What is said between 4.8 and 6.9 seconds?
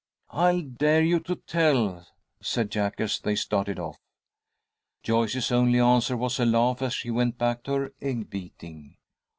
Joyce's only answer was a laugh,